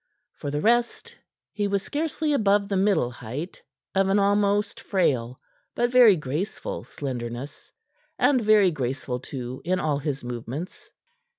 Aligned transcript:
For 0.39 0.49
the 0.49 0.61
rest, 0.61 1.15
he 1.53 1.67
was 1.67 1.83
scarcely 1.83 2.33
above 2.33 2.67
the 2.69 2.75
middle 2.75 3.11
height, 3.11 3.61
of 3.93 4.09
an 4.09 4.17
almost 4.17 4.79
frail 4.79 5.39
but 5.75 5.91
very 5.91 6.15
graceful 6.15 6.83
slenderness, 6.85 7.71
and 8.17 8.41
very 8.41 8.71
graceful, 8.71 9.19
too, 9.19 9.61
in 9.63 9.79
all 9.79 9.99
his 9.99 10.23
movements. 10.23 10.89